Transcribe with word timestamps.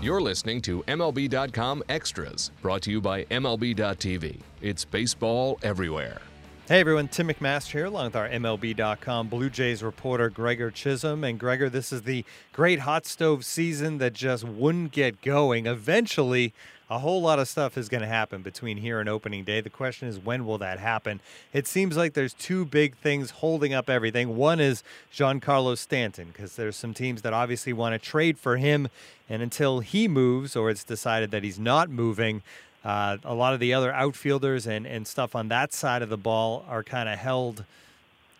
You're 0.00 0.20
listening 0.20 0.62
to 0.62 0.84
MLB.com 0.84 1.82
Extras, 1.88 2.52
brought 2.62 2.82
to 2.82 2.90
you 2.92 3.00
by 3.00 3.24
MLB.tv. 3.24 4.38
It's 4.62 4.84
baseball 4.84 5.58
everywhere. 5.64 6.20
Hey 6.68 6.78
everyone, 6.78 7.08
Tim 7.08 7.26
McMaster 7.26 7.72
here, 7.72 7.86
along 7.86 8.04
with 8.04 8.16
our 8.16 8.28
MLB.com 8.28 9.26
Blue 9.26 9.50
Jays 9.50 9.82
reporter 9.82 10.30
Gregor 10.30 10.70
Chisholm. 10.70 11.24
And 11.24 11.36
Gregor, 11.36 11.68
this 11.68 11.92
is 11.92 12.02
the 12.02 12.24
great 12.52 12.78
hot 12.78 13.06
stove 13.06 13.44
season 13.44 13.98
that 13.98 14.12
just 14.12 14.44
wouldn't 14.44 14.92
get 14.92 15.20
going. 15.20 15.66
Eventually, 15.66 16.54
a 16.90 16.98
whole 16.98 17.20
lot 17.20 17.38
of 17.38 17.48
stuff 17.48 17.76
is 17.76 17.88
going 17.88 18.00
to 18.00 18.06
happen 18.08 18.40
between 18.40 18.78
here 18.78 18.98
and 18.98 19.08
opening 19.08 19.44
day. 19.44 19.60
The 19.60 19.68
question 19.68 20.08
is, 20.08 20.18
when 20.18 20.46
will 20.46 20.58
that 20.58 20.78
happen? 20.78 21.20
It 21.52 21.66
seems 21.66 21.96
like 21.96 22.14
there's 22.14 22.32
two 22.32 22.64
big 22.64 22.96
things 22.96 23.30
holding 23.30 23.74
up 23.74 23.90
everything. 23.90 24.36
One 24.36 24.58
is 24.58 24.82
Giancarlo 25.12 25.76
Stanton, 25.76 26.28
because 26.28 26.56
there's 26.56 26.76
some 26.76 26.94
teams 26.94 27.22
that 27.22 27.34
obviously 27.34 27.74
want 27.74 27.92
to 27.92 27.98
trade 27.98 28.38
for 28.38 28.56
him. 28.56 28.88
And 29.28 29.42
until 29.42 29.80
he 29.80 30.08
moves, 30.08 30.56
or 30.56 30.70
it's 30.70 30.84
decided 30.84 31.30
that 31.30 31.44
he's 31.44 31.58
not 31.58 31.90
moving, 31.90 32.42
uh, 32.82 33.18
a 33.22 33.34
lot 33.34 33.52
of 33.52 33.60
the 33.60 33.74
other 33.74 33.92
outfielders 33.92 34.66
and, 34.66 34.86
and 34.86 35.06
stuff 35.06 35.36
on 35.36 35.48
that 35.48 35.74
side 35.74 36.00
of 36.00 36.08
the 36.08 36.16
ball 36.16 36.64
are 36.68 36.82
kind 36.82 37.10
of 37.10 37.18
held, 37.18 37.64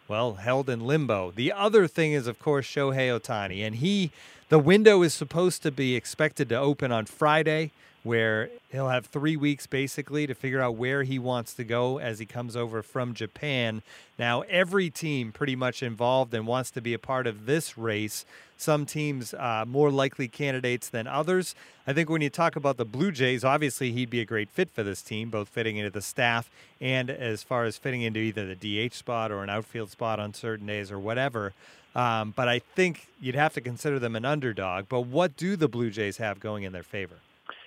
well, 0.07 0.35
held 0.35 0.71
in 0.71 0.87
limbo. 0.87 1.33
The 1.33 1.53
other 1.53 1.87
thing 1.87 2.13
is, 2.13 2.27
of 2.27 2.39
course, 2.39 2.67
Shohei 2.67 3.21
Ohtani. 3.21 3.61
And 3.67 3.77
he, 3.77 4.11
the 4.49 4.59
window 4.59 5.03
is 5.03 5.13
supposed 5.13 5.63
to 5.65 5.71
be 5.71 5.95
expected 5.95 6.49
to 6.49 6.57
open 6.57 6.91
on 6.91 7.05
Friday 7.05 7.73
where 8.03 8.51
he'll 8.71 8.89
have 8.89 9.07
three 9.07 9.37
weeks 9.37 9.67
basically 9.67 10.27
to 10.27 10.35
figure 10.35 10.61
out 10.61 10.77
where 10.77 11.03
he 11.03 11.19
wants 11.19 11.55
to 11.55 11.65
go 11.65 11.99
as 11.99 12.19
he 12.19 12.27
comes 12.27 12.57
over 12.57 12.83
from 12.83 13.15
Japan. 13.15 13.83
Now, 14.19 14.43
every 14.43 14.91
team 14.91 15.33
pretty 15.33 15.57
much 15.57 15.83
involved 15.83 16.33
and 16.35 16.47
wants 16.47 16.71
to 16.73 16.81
be 16.81 16.95
a 16.95 16.99
part 16.99 17.27
of 17.27 17.47
this 17.47 17.77
race. 17.77 18.25
Some 18.57 18.87
teams 18.87 19.35
uh, 19.35 19.65
more 19.67 19.91
likely 19.91 20.27
candidates 20.27 20.89
than 20.89 21.07
others. 21.07 21.55
I 21.87 21.93
think 21.93 22.11
when 22.11 22.23
you 22.23 22.31
talk 22.31 22.57
about 22.57 22.77
the 22.77 22.85
Blue 22.85 23.13
Jays, 23.13 23.45
obviously 23.45 23.93
he'd 23.93 24.11
be 24.11 24.21
a 24.21 24.25
great 24.25 24.51
fit 24.51 24.71
for 24.71 24.83
this 24.83 25.03
team, 25.03 25.31
both 25.31 25.49
fitting 25.49 25.77
into 25.77 25.91
the 25.91 26.03
staff 26.03 26.51
and 26.81 27.11
as 27.11 27.43
far 27.43 27.65
as 27.65 27.79
fitting 27.79 28.03
into 28.03 28.21
either 28.21 28.53
the 28.53 28.89
DH 28.89 28.95
spot 28.95 29.31
or 29.31 29.43
an 29.43 29.51
outfield 29.51 29.91
spot 29.91 30.19
on 30.19 30.35
certain 30.35 30.67
days 30.67 30.91
or 30.91 30.99
whatever. 30.99 31.53
Um, 31.95 32.33
but 32.37 32.49
I 32.49 32.59
think 32.59 33.09
you'd 33.21 33.35
have 33.35 33.55
to 33.55 33.61
consider 33.61 33.99
them 33.99 34.15
an 34.15 34.25
underdog. 34.25 34.89
But 34.89 35.03
what 35.03 35.37
do 35.37 35.57
the 35.57 35.69
Blue 35.69 35.91
Jays 35.91 36.19
have 36.19 36.41
going 36.41 36.63
in 36.63 36.73
their 36.73 36.83
favor? 36.83 37.17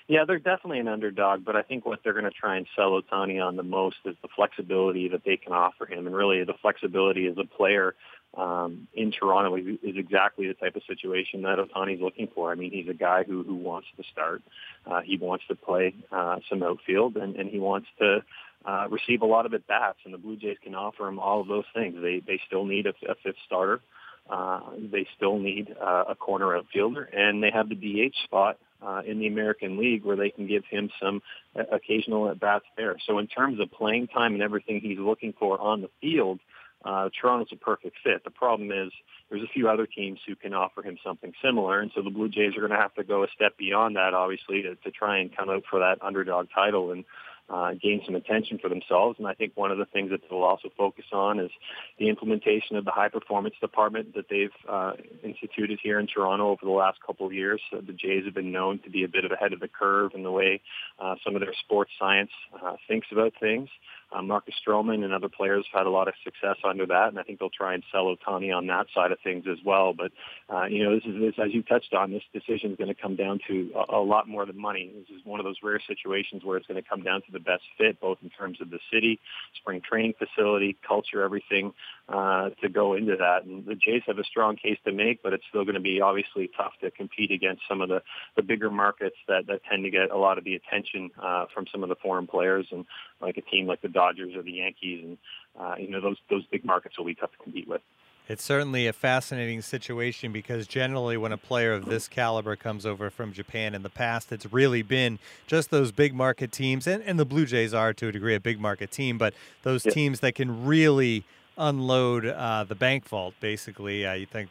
Yeah, 0.07 0.25
they're 0.25 0.39
definitely 0.39 0.80
an 0.80 0.88
underdog, 0.88 1.45
but 1.45 1.55
I 1.55 1.61
think 1.61 1.85
what 1.85 1.99
they're 2.03 2.13
going 2.13 2.25
to 2.25 2.31
try 2.31 2.57
and 2.57 2.67
sell 2.75 2.99
Ohtani 3.02 3.44
on 3.45 3.55
the 3.55 3.63
most 3.63 3.97
is 4.05 4.16
the 4.21 4.27
flexibility 4.35 5.08
that 5.09 5.23
they 5.25 5.38
can 5.38 5.53
offer 5.53 5.85
him, 5.85 6.08
and 6.08 6.16
really 6.16 6.43
the 6.43 6.55
flexibility 6.61 7.27
as 7.27 7.38
a 7.38 7.45
player 7.45 7.95
um, 8.38 8.88
in 8.93 9.11
Toronto 9.11 9.55
is, 9.55 9.77
exactly 9.83 10.47
the 10.47 10.53
type 10.53 10.75
of 10.75 10.83
situation 10.88 11.41
that 11.43 11.58
Ohtani's 11.59 12.02
looking 12.02 12.27
for. 12.33 12.52
I 12.52 12.55
mean, 12.55 12.71
he's 12.71 12.88
a 12.89 12.93
guy 12.93 13.23
who 13.23 13.43
who 13.43 13.55
wants 13.55 13.88
to 13.97 14.03
start, 14.11 14.41
uh, 14.85 15.02
he 15.02 15.17
wants 15.17 15.45
to 15.49 15.55
play 15.55 15.93
uh, 16.11 16.39
some 16.49 16.63
outfield, 16.63 17.17
and, 17.17 17.36
and 17.36 17.49
he 17.49 17.59
wants 17.59 17.88
to 17.99 18.23
uh, 18.65 18.88
receive 18.89 19.21
a 19.21 19.25
lot 19.25 19.45
of 19.45 19.53
at 19.53 19.67
bats, 19.67 19.99
and 20.05 20.13
the 20.13 20.17
Blue 20.17 20.38
Jays 20.38 20.58
can 20.63 20.75
offer 20.75 21.08
him 21.08 21.19
all 21.19 21.41
of 21.41 21.47
those 21.47 21.65
things. 21.73 21.95
They 22.02 22.21
they 22.25 22.39
still 22.47 22.65
need 22.65 22.88
a, 22.88 22.93
a 23.09 23.15
fifth 23.23 23.36
starter. 23.45 23.81
Uh, 24.30 24.61
they 24.91 25.08
still 25.17 25.39
need 25.39 25.75
uh, 25.81 26.05
a 26.09 26.15
corner 26.15 26.55
outfielder, 26.55 27.03
and 27.03 27.43
they 27.43 27.52
have 27.52 27.69
the 27.69 27.75
DH 27.75 28.15
spot 28.23 28.58
uh, 28.81 29.01
in 29.05 29.19
the 29.19 29.27
American 29.27 29.77
League 29.77 30.03
where 30.03 30.15
they 30.15 30.29
can 30.29 30.47
give 30.47 30.63
him 30.65 30.89
some 31.01 31.21
uh, 31.55 31.63
occasional 31.71 32.29
at 32.29 32.39
bats 32.39 32.65
there. 32.77 32.97
So 33.05 33.19
in 33.19 33.27
terms 33.27 33.59
of 33.59 33.71
playing 33.71 34.07
time 34.07 34.33
and 34.33 34.41
everything 34.41 34.79
he's 34.81 34.99
looking 34.99 35.33
for 35.37 35.59
on 35.59 35.81
the 35.81 35.89
field, 36.01 36.39
uh, 36.83 37.09
Toronto's 37.19 37.52
a 37.52 37.55
perfect 37.55 37.97
fit. 38.03 38.23
The 38.23 38.31
problem 38.31 38.71
is 38.71 38.91
there's 39.29 39.43
a 39.43 39.53
few 39.53 39.69
other 39.69 39.85
teams 39.85 40.19
who 40.27 40.35
can 40.35 40.53
offer 40.53 40.81
him 40.81 40.97
something 41.03 41.31
similar, 41.43 41.79
and 41.79 41.91
so 41.93 42.02
the 42.02 42.09
Blue 42.09 42.27
Jays 42.27 42.55
are 42.55 42.59
going 42.59 42.71
to 42.71 42.77
have 42.77 42.95
to 42.95 43.03
go 43.03 43.23
a 43.23 43.27
step 43.35 43.55
beyond 43.57 43.95
that, 43.97 44.13
obviously, 44.15 44.63
to, 44.63 44.75
to 44.75 44.91
try 44.91 45.19
and 45.19 45.35
come 45.35 45.49
out 45.49 45.63
for 45.69 45.79
that 45.79 45.99
underdog 46.02 46.47
title. 46.53 46.91
And 46.91 47.05
uh, 47.52 47.73
gain 47.73 48.02
some 48.06 48.16
attention 48.16 48.60
for 48.60 48.70
themselves. 48.70 49.17
And 49.20 49.28
I 49.28 49.34
think 49.34 49.54
one 49.56 49.72
of 49.72 49.78
the 49.78 49.86
things 49.86 50.12
that 50.12 50.22
they'll 50.30 50.44
also 50.44 50.70
focus 50.78 51.06
on 51.12 51.39
is 51.39 51.52
the 52.00 52.10
implementation 52.10 52.78
of 52.78 52.86
the 52.86 52.92
high 52.92 53.10
performance 53.10 53.56
department 53.60 54.16
that 54.16 54.26
they've 54.30 54.50
uh, 54.70 54.94
instituted 55.23 55.80
here 55.84 56.00
in 56.00 56.08
Toronto 56.08 56.50
over 56.50 56.64
the 56.64 56.72
last 56.72 57.00
couple 57.06 57.26
of 57.26 57.34
years. 57.34 57.62
Uh, 57.73 57.82
the 57.86 57.94
Jays 57.94 58.26
have 58.26 58.34
been 58.34 58.52
known 58.52 58.80
to 58.84 58.89
be 58.89 59.04
a 59.04 59.08
bit 59.08 59.26
of 59.26 59.32
ahead 59.32 59.54
of 59.54 59.60
the 59.60 59.67
curve 59.67 60.12
in 60.16 60.23
the 60.23 60.32
way 60.32 60.62
uh, 61.00 61.16
some 61.23 61.36
of 61.36 61.42
their 61.42 61.54
sports 61.66 61.92
science 62.00 62.32
uh, 62.64 62.76
thinks 62.88 63.08
about 63.12 63.34
things. 63.39 63.70
Uh, 64.11 64.22
Marcus 64.22 64.55
Stroman 64.66 65.04
and 65.04 65.14
other 65.14 65.30
players 65.30 65.66
have 65.72 65.82
had 65.82 65.88
a 65.88 65.89
lot 65.89 66.08
of 66.08 66.14
success 66.23 66.58
under 66.64 66.86
that, 66.88 67.10
and 67.10 67.20
I 67.20 67.23
think 67.23 67.39
they'll 67.39 67.49
try 67.49 67.73
and 67.73 67.83
sell 67.92 68.14
Ohtani 68.16 68.55
on 68.55 68.67
that 68.67 68.88
side 68.94 69.11
of 69.11 69.20
things 69.23 69.45
as 69.49 69.58
well. 69.64 69.94
But 69.94 70.11
uh, 70.54 70.66
you 70.66 70.83
know, 70.83 70.95
this 70.95 71.05
is 71.05 71.20
this, 71.20 71.33
as 71.44 71.54
you 71.54 71.64
touched 71.64 71.94
on. 71.94 72.11
This 72.11 72.23
decision 72.33 72.71
is 72.71 72.77
going 72.77 72.94
to 72.94 73.02
come 73.02 73.16
down 73.16 73.39
to 73.48 73.71
a, 73.76 73.95
a 73.98 74.04
lot 74.04 74.27
more 74.27 74.45
than 74.45 74.60
money. 74.60 74.92
This 74.94 75.17
is 75.17 75.26
one 75.26 75.39
of 75.39 75.45
those 75.45 75.58
rare 75.64 75.80
situations 75.86 76.44
where 76.44 76.58
it's 76.58 76.67
going 76.67 76.82
to 76.82 76.88
come 76.88 77.04
down 77.04 77.21
to 77.21 77.32
the 77.32 77.39
best 77.39 77.64
fit, 77.77 78.00
both 78.00 78.17
in 78.21 78.30
terms 78.30 78.60
of 78.61 78.70
the 78.70 78.80
city, 78.92 79.20
spring 79.55 79.82
training 79.88 80.14
facility, 80.17 80.77
culture, 80.86 81.23
everything 81.23 81.73
uh, 82.11 82.49
to 82.61 82.67
go 82.67 82.94
into 82.94 83.16
that. 83.16 83.45
And 83.45 83.66
the 83.66 83.76
Jays 83.76 84.04
have 84.08 84.20
a 84.20 84.23
strong 84.23 84.58
case 84.58 84.77
to 84.86 84.92
make, 84.92 85.23
but 85.23 85.33
it's 85.33 85.44
still 85.49 85.64
going 85.64 85.76
to 85.76 85.82
be 85.82 86.02
obviously 86.02 86.49
tough 86.58 86.73
to 86.82 86.92
compete 86.92 87.32
against 87.32 87.61
some 87.70 87.82
of 87.82 87.89
the 87.89 88.02
the 88.36 88.42
bigger 88.42 88.70
markets 88.70 89.16
that 89.27 89.48
that 89.48 89.61
tend 89.70 89.83
to 89.86 89.89
get 89.89 90.11
a 90.11 90.17
lot 90.17 90.38
of 90.38 90.44
the 90.44 90.55
attention 90.55 91.10
uh, 91.21 91.45
from 91.54 91.66
some 91.71 91.83
of 91.83 91.89
the 91.89 91.95
foreign 91.95 92.27
players 92.27 92.67
and 92.71 92.86
like 93.21 93.38
a 93.38 93.42
team 93.42 93.66
like 93.66 93.82
the 93.82 93.88
Dodgers 93.88 94.36
or 94.36 94.42
the 94.42 94.52
Yankees, 94.52 95.04
and 95.04 95.17
uh, 95.60 95.76
you 95.80 95.89
know 95.89 96.02
those 96.02 96.17
those 96.30 96.45
big 96.52 96.66
markets 96.66 96.98
will 96.98 97.05
be 97.05 97.16
tough 97.16 97.32
to 97.32 97.38
compete 97.38 97.67
with. 97.67 97.82
It's 98.27 98.44
certainly 98.44 98.88
a 98.88 98.94
fascinating 98.94 99.61
situation 99.61 100.32
because 100.32 100.67
generally, 100.67 101.17
when 101.17 101.32
a 101.32 101.38
player 101.38 101.73
of 101.73 101.86
this 101.86 102.08
caliber 102.08 102.55
comes 102.55 102.86
over 102.86 103.10
from 103.10 103.33
Japan 103.33 103.73
in 103.73 103.83
the 103.83 103.89
past, 103.89 104.32
it's 104.32 104.52
really 104.54 104.83
been 104.83 105.17
just 105.48 105.70
those 105.70 105.92
big 105.92 106.14
market 106.14 106.52
teams, 106.52 106.88
and, 106.88 107.02
and 107.04 107.20
the 107.20 107.26
Blue 107.26 107.45
Jays 107.45 107.73
are 107.73 107.94
to 107.94 108.08
a 108.08 108.11
degree 108.11 108.36
a 108.36 108.39
big 108.39 108.60
market 108.60 108.92
team, 108.92 109.17
but 109.17 109.33
those 109.64 109.83
teams 109.83 110.20
that 110.20 110.36
can 110.36 110.66
really 110.66 111.26
unload 111.58 112.26
uh, 112.26 112.64
the 112.64 112.76
bank 112.76 113.08
vault. 113.08 113.34
Basically, 113.39 114.06
uh, 114.06 114.14
you 114.14 114.26
think 114.26 114.50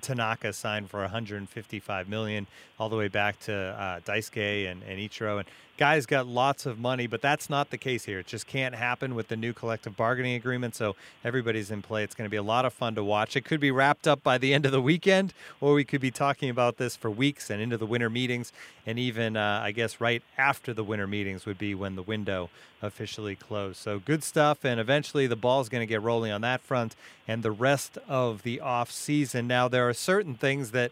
Tanaka 0.00 0.52
signed 0.52 0.90
for 0.90 1.00
155 1.00 2.08
million, 2.08 2.46
all 2.78 2.88
the 2.88 2.96
way 2.96 3.08
back 3.08 3.38
to 3.40 3.54
uh, 3.54 4.00
Daisuke 4.00 4.70
and, 4.70 4.82
and 4.82 4.98
Ichiro, 4.98 5.38
and 5.38 5.48
guys 5.78 6.06
got 6.06 6.26
lots 6.26 6.66
of 6.66 6.78
money, 6.78 7.06
but 7.06 7.22
that's 7.22 7.48
not 7.48 7.70
the 7.70 7.78
case 7.78 8.04
here. 8.04 8.18
It 8.18 8.26
just 8.26 8.48
can't 8.48 8.74
happen 8.74 9.14
with 9.14 9.28
the 9.28 9.36
new 9.36 9.52
collective 9.52 9.96
bargaining 9.96 10.34
agreement. 10.34 10.74
So 10.74 10.96
everybody's 11.24 11.70
in 11.70 11.82
play. 11.82 12.02
It's 12.02 12.16
going 12.16 12.26
to 12.26 12.30
be 12.30 12.36
a 12.36 12.42
lot 12.42 12.64
of 12.64 12.72
fun 12.72 12.96
to 12.96 13.04
watch. 13.04 13.36
It 13.36 13.44
could 13.44 13.60
be 13.60 13.70
wrapped 13.70 14.08
up 14.08 14.22
by 14.22 14.38
the 14.38 14.52
end 14.52 14.66
of 14.66 14.72
the 14.72 14.82
weekend, 14.82 15.32
or 15.60 15.74
we 15.74 15.84
could 15.84 16.00
be 16.00 16.10
talking 16.10 16.50
about 16.50 16.76
this 16.76 16.96
for 16.96 17.10
weeks 17.10 17.48
and 17.48 17.62
into 17.62 17.78
the 17.78 17.86
winter 17.86 18.10
meetings, 18.10 18.52
and 18.84 18.98
even 18.98 19.36
uh, 19.36 19.60
I 19.62 19.70
guess 19.70 20.00
right 20.00 20.22
after 20.36 20.74
the 20.74 20.84
winter 20.84 21.06
meetings 21.06 21.46
would 21.46 21.58
be 21.58 21.74
when 21.74 21.94
the 21.94 22.02
window 22.02 22.50
officially 22.82 23.36
closed. 23.36 23.76
So 23.76 24.00
good 24.00 24.24
stuff, 24.24 24.64
and 24.64 24.80
eventually 24.80 25.28
the 25.28 25.36
ball's 25.36 25.68
going 25.68 25.82
to 25.82 25.86
get 25.86 26.02
rolling 26.02 26.32
on 26.32 26.40
that 26.40 26.60
front 26.60 26.96
and 27.28 27.42
the 27.44 27.52
rest 27.52 27.98
of 28.08 28.42
the 28.42 28.60
off 28.60 28.90
season. 28.90 29.46
Now 29.46 29.68
there 29.68 29.88
are 29.88 29.94
certain 29.94 30.34
things 30.34 30.72
that 30.72 30.90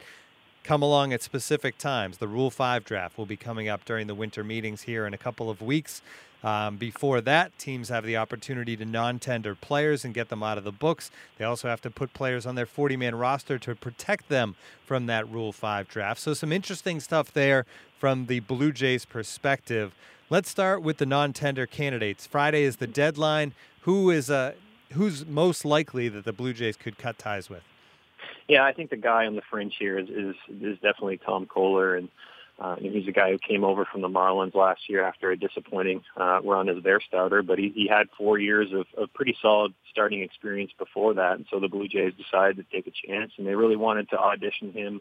come 0.66 0.82
along 0.82 1.12
at 1.12 1.22
specific 1.22 1.78
times. 1.78 2.19
The 2.19 2.27
Rule 2.27 2.50
5 2.50 2.84
draft 2.84 3.16
will 3.16 3.25
be 3.25 3.37
coming 3.37 3.69
up 3.69 3.84
during 3.84 4.09
the 4.09 4.16
winter 4.16 4.43
meetings 4.43 4.82
here 4.82 5.06
in 5.06 5.15
a 5.15 5.19
couple 5.19 5.49
of 5.49 5.62
weeks. 5.62 6.03
Um, 6.43 6.77
before 6.77 7.21
that, 7.21 7.56
teams 7.56 7.88
have 7.88 8.04
the 8.04 8.16
opportunity 8.16 8.76
to 8.76 8.84
non 8.84 9.21
tender 9.21 9.55
players 9.55 10.05
and 10.05 10.12
get 10.12 10.28
them 10.28 10.43
out 10.43 10.59
of 10.59 10.65
the 10.65 10.72
books. 10.72 11.10
They 11.38 11.44
also 11.44 11.69
have 11.69 11.81
to 11.82 11.91
put 11.91 12.12
players 12.12 12.47
on 12.47 12.56
their 12.56 12.66
40 12.66 12.97
man 12.97 13.15
roster 13.15 13.59
to 13.60 13.75
protect 13.76 14.28
them 14.28 14.56
from 14.84 15.06
that 15.06 15.28
Rule 15.28 15.53
5 15.53 15.88
draft. 15.88 16.21
So, 16.21 16.34
some 16.34 16.53
interesting 16.53 16.99
stuff 17.00 17.32
there 17.32 17.65
from 17.99 18.26
the 18.26 18.41
Blue 18.41 18.72
Jays' 18.72 19.05
perspective. 19.05 19.94
Let's 20.31 20.50
start 20.50 20.82
with 20.82 20.99
the 20.99 21.06
non 21.06 21.32
tender 21.32 21.66
candidates. 21.66 22.26
Friday 22.26 22.65
is 22.65 22.76
the 22.76 22.88
deadline. 22.88 23.55
Who 23.82 24.10
is 24.10 24.31
uh, 24.31 24.55
who's 24.93 25.25
most 25.25 25.65
likely 25.65 26.09
that 26.09 26.25
the 26.25 26.32
Blue 26.32 26.53
Jays 26.53 26.76
could 26.76 26.99
cut 26.99 27.19
ties 27.19 27.49
with? 27.49 27.62
Yeah, 28.48 28.64
I 28.64 28.72
think 28.72 28.90
the 28.90 28.96
guy 28.96 29.26
on 29.26 29.34
the 29.34 29.43
fringe 29.50 29.75
here 29.78 29.98
is 29.98 30.08
is, 30.08 30.34
is 30.48 30.75
definitely 30.76 31.19
Tom 31.19 31.46
Koehler, 31.46 31.98
and 31.98 32.08
uh, 32.58 32.76
he's 32.76 33.08
a 33.08 33.12
guy 33.12 33.31
who 33.31 33.38
came 33.38 33.64
over 33.64 33.84
from 33.84 34.00
the 34.00 34.08
Marlins 34.08 34.54
last 34.54 34.88
year 34.88 35.04
after 35.04 35.31
a 35.31 35.38
disappointing 35.38 36.02
uh, 36.16 36.40
run 36.43 36.69
as 36.69 36.82
their 36.82 37.00
starter, 37.00 37.43
but 37.43 37.58
he, 37.58 37.70
he 37.75 37.87
had 37.87 38.06
four 38.16 38.38
years 38.38 38.69
of, 38.72 38.87
of 38.96 39.12
pretty 39.12 39.37
solid 39.43 39.75
starting 39.90 40.22
experience 40.22 40.70
before 40.78 41.14
that, 41.14 41.34
and 41.34 41.46
so 41.50 41.60
the 41.60 41.69
Blue 41.69 41.88
Jays 41.88 42.12
decided 42.14 42.56
to 42.56 42.64
take 42.75 42.87
a 42.87 43.06
chance, 43.06 43.32
and 43.37 43.46
they 43.46 43.54
really 43.54 43.76
wanted 43.76 44.08
to 44.10 44.19
audition 44.19 44.72
him 44.72 45.00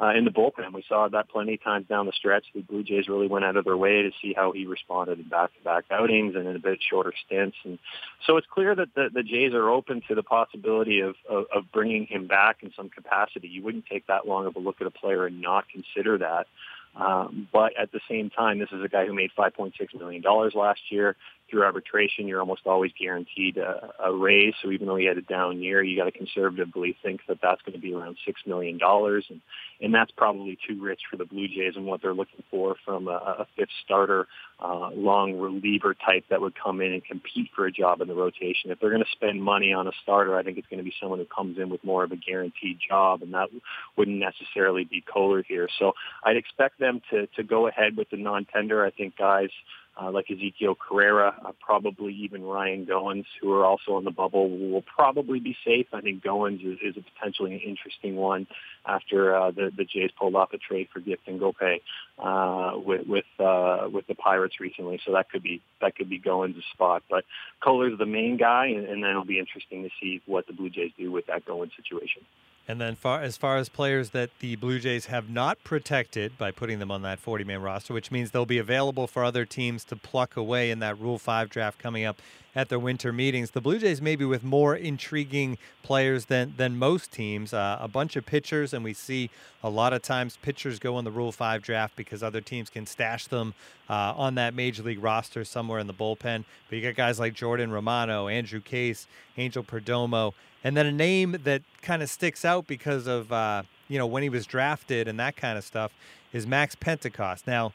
uh, 0.00 0.12
in 0.16 0.24
the 0.24 0.30
bullpen. 0.30 0.72
We 0.72 0.84
saw 0.88 1.08
that 1.08 1.28
plenty 1.28 1.54
of 1.54 1.62
times 1.62 1.86
down 1.88 2.06
the 2.06 2.12
stretch. 2.12 2.44
The 2.54 2.62
Blue 2.62 2.82
Jays 2.82 3.08
really 3.08 3.26
went 3.26 3.44
out 3.44 3.56
of 3.56 3.64
their 3.64 3.76
way 3.76 4.02
to 4.02 4.10
see 4.22 4.32
how 4.34 4.52
he 4.52 4.66
responded 4.66 5.18
in 5.18 5.28
back-to-back 5.28 5.84
outings 5.90 6.34
and 6.34 6.46
in 6.46 6.56
a 6.56 6.58
bit 6.58 6.78
shorter 6.88 7.12
stints. 7.26 7.56
And 7.64 7.78
so 8.26 8.36
it's 8.36 8.46
clear 8.46 8.74
that 8.74 8.94
the, 8.94 9.08
the 9.12 9.22
Jays 9.22 9.52
are 9.52 9.68
open 9.68 10.02
to 10.08 10.14
the 10.14 10.22
possibility 10.22 11.00
of, 11.00 11.14
of, 11.28 11.44
of 11.54 11.64
bringing 11.72 12.06
him 12.06 12.26
back 12.26 12.62
in 12.62 12.72
some 12.76 12.88
capacity. 12.88 13.48
You 13.48 13.62
wouldn't 13.62 13.86
take 13.86 14.06
that 14.06 14.26
long 14.26 14.46
of 14.46 14.56
a 14.56 14.60
look 14.60 14.80
at 14.80 14.86
a 14.86 14.90
player 14.90 15.26
and 15.26 15.40
not 15.40 15.64
consider 15.68 16.18
that. 16.18 16.46
Um, 16.94 17.48
but 17.52 17.72
at 17.78 17.90
the 17.90 18.00
same 18.08 18.28
time, 18.28 18.58
this 18.58 18.68
is 18.70 18.82
a 18.82 18.88
guy 18.88 19.06
who 19.06 19.14
made 19.14 19.30
$5.6 19.36 19.72
million 19.98 20.22
last 20.54 20.80
year, 20.90 21.16
through 21.52 21.62
arbitration, 21.64 22.26
you're 22.26 22.40
almost 22.40 22.62
always 22.66 22.90
guaranteed 22.98 23.58
a, 23.58 23.92
a 24.02 24.12
raise. 24.12 24.54
So 24.62 24.70
even 24.70 24.86
though 24.86 24.96
he 24.96 25.04
had 25.04 25.18
a 25.18 25.22
down 25.22 25.60
year, 25.60 25.82
you 25.82 25.98
got 25.98 26.06
to 26.06 26.10
conservatively 26.10 26.96
think 27.02 27.20
that 27.28 27.38
that's 27.42 27.60
going 27.60 27.74
to 27.74 27.78
be 27.78 27.92
around 27.92 28.16
six 28.24 28.40
million 28.46 28.78
dollars, 28.78 29.26
and 29.28 29.40
and 29.80 29.94
that's 29.94 30.10
probably 30.12 30.58
too 30.66 30.80
rich 30.82 31.00
for 31.10 31.16
the 31.18 31.26
Blue 31.26 31.46
Jays 31.46 31.74
and 31.76 31.84
what 31.84 32.00
they're 32.00 32.14
looking 32.14 32.42
for 32.50 32.76
from 32.84 33.06
a, 33.06 33.10
a 33.40 33.46
fifth 33.56 33.68
starter, 33.84 34.28
uh, 34.60 34.90
long 34.94 35.34
reliever 35.34 35.94
type 35.94 36.24
that 36.30 36.40
would 36.40 36.54
come 36.58 36.80
in 36.80 36.92
and 36.92 37.04
compete 37.04 37.50
for 37.54 37.66
a 37.66 37.72
job 37.72 38.00
in 38.00 38.08
the 38.08 38.14
rotation. 38.14 38.70
If 38.70 38.80
they're 38.80 38.90
going 38.90 39.04
to 39.04 39.10
spend 39.10 39.42
money 39.42 39.74
on 39.74 39.86
a 39.86 39.92
starter, 40.02 40.36
I 40.36 40.42
think 40.42 40.56
it's 40.56 40.68
going 40.68 40.78
to 40.78 40.84
be 40.84 40.94
someone 40.98 41.18
who 41.18 41.26
comes 41.26 41.58
in 41.58 41.68
with 41.68 41.84
more 41.84 42.02
of 42.02 42.12
a 42.12 42.16
guaranteed 42.16 42.78
job, 42.88 43.22
and 43.22 43.34
that 43.34 43.50
wouldn't 43.96 44.18
necessarily 44.18 44.84
be 44.84 45.04
Koehler 45.14 45.44
here. 45.46 45.68
So 45.78 45.92
I'd 46.24 46.36
expect 46.36 46.80
them 46.80 47.02
to 47.10 47.26
to 47.36 47.42
go 47.42 47.66
ahead 47.66 47.96
with 47.96 48.08
the 48.08 48.16
non-tender. 48.16 48.84
I 48.84 48.90
think 48.90 49.16
guys 49.18 49.50
uh, 50.00 50.10
like 50.10 50.30
Ezekiel 50.30 50.74
Carrera, 50.74 51.34
uh, 51.44 51.52
probably 51.60 52.14
even 52.14 52.42
Ryan 52.42 52.86
Goins, 52.86 53.26
who 53.40 53.52
are 53.52 53.64
also 53.64 53.94
on 53.94 54.04
the 54.04 54.10
bubble, 54.10 54.48
will 54.48 54.82
probably 54.82 55.38
be 55.38 55.56
safe. 55.64 55.86
I 55.92 56.00
think 56.00 56.22
Goins 56.22 56.64
is, 56.64 56.78
is 56.82 56.96
a 56.96 57.02
potentially 57.14 57.54
an 57.54 57.60
interesting 57.60 58.16
one 58.16 58.46
after 58.86 59.36
uh, 59.36 59.50
the, 59.50 59.70
the 59.76 59.84
Jays 59.84 60.10
pulled 60.18 60.34
off 60.34 60.52
a 60.52 60.58
trade 60.58 60.88
for 60.92 61.00
Gift 61.00 61.26
Ngoepe 61.28 61.80
uh, 62.18 62.78
with 62.78 63.06
with, 63.06 63.24
uh, 63.38 63.88
with 63.92 64.06
the 64.06 64.14
Pirates 64.14 64.60
recently, 64.60 64.98
so 65.04 65.12
that 65.12 65.30
could 65.30 65.42
be 65.42 65.60
that 65.80 65.94
could 65.94 66.08
be 66.08 66.18
Goins' 66.18 66.62
spot. 66.72 67.02
But 67.10 67.24
Koehler's 67.62 67.98
the 67.98 68.06
main 68.06 68.38
guy, 68.38 68.66
and, 68.66 68.86
and 68.86 69.02
then 69.02 69.10
it'll 69.10 69.24
be 69.24 69.38
interesting 69.38 69.82
to 69.82 69.90
see 70.00 70.22
what 70.26 70.46
the 70.46 70.54
Blue 70.54 70.70
Jays 70.70 70.92
do 70.98 71.12
with 71.12 71.26
that 71.26 71.44
Goins 71.44 71.76
situation. 71.76 72.22
And 72.68 72.80
then, 72.80 72.94
far 72.94 73.20
as 73.20 73.36
far 73.36 73.56
as 73.56 73.68
players 73.68 74.10
that 74.10 74.30
the 74.38 74.54
Blue 74.54 74.78
Jays 74.78 75.06
have 75.06 75.28
not 75.28 75.62
protected 75.64 76.38
by 76.38 76.52
putting 76.52 76.78
them 76.78 76.92
on 76.92 77.02
that 77.02 77.20
40-man 77.20 77.60
roster, 77.60 77.92
which 77.92 78.12
means 78.12 78.30
they'll 78.30 78.46
be 78.46 78.58
available 78.58 79.08
for 79.08 79.24
other 79.24 79.44
teams 79.44 79.84
to 79.86 79.96
pluck 79.96 80.36
away 80.36 80.70
in 80.70 80.78
that 80.78 80.98
Rule 81.00 81.18
Five 81.18 81.50
draft 81.50 81.80
coming 81.80 82.04
up 82.04 82.18
at 82.54 82.68
their 82.68 82.78
winter 82.78 83.12
meetings. 83.12 83.50
The 83.50 83.60
Blue 83.60 83.78
Jays 83.78 84.00
maybe 84.00 84.24
with 84.24 84.44
more 84.44 84.76
intriguing 84.76 85.58
players 85.82 86.26
than 86.26 86.54
than 86.56 86.78
most 86.78 87.10
teams. 87.10 87.52
Uh, 87.52 87.78
a 87.80 87.88
bunch 87.88 88.14
of 88.14 88.26
pitchers, 88.26 88.72
and 88.72 88.84
we 88.84 88.94
see 88.94 89.28
a 89.64 89.68
lot 89.68 89.92
of 89.92 90.02
times 90.02 90.38
pitchers 90.40 90.78
go 90.78 90.98
in 91.00 91.04
the 91.04 91.10
Rule 91.10 91.32
Five 91.32 91.62
draft 91.62 91.96
because 91.96 92.22
other 92.22 92.40
teams 92.40 92.70
can 92.70 92.86
stash 92.86 93.26
them 93.26 93.54
uh, 93.90 94.14
on 94.16 94.36
that 94.36 94.54
major 94.54 94.84
league 94.84 95.02
roster 95.02 95.44
somewhere 95.44 95.80
in 95.80 95.88
the 95.88 95.94
bullpen. 95.94 96.44
But 96.68 96.76
you 96.76 96.82
got 96.82 96.94
guys 96.94 97.18
like 97.18 97.34
Jordan 97.34 97.72
Romano, 97.72 98.28
Andrew 98.28 98.60
Case, 98.60 99.08
Angel 99.36 99.64
Perdomo 99.64 100.34
and 100.64 100.76
then 100.76 100.86
a 100.86 100.92
name 100.92 101.36
that 101.44 101.62
kind 101.80 102.02
of 102.02 102.10
sticks 102.10 102.44
out 102.44 102.66
because 102.66 103.06
of 103.06 103.32
uh, 103.32 103.62
you 103.88 103.98
know 103.98 104.06
when 104.06 104.22
he 104.22 104.28
was 104.28 104.46
drafted 104.46 105.08
and 105.08 105.18
that 105.20 105.36
kind 105.36 105.58
of 105.58 105.64
stuff 105.64 105.92
is 106.32 106.46
Max 106.46 106.74
Pentecost. 106.74 107.46
Now, 107.46 107.72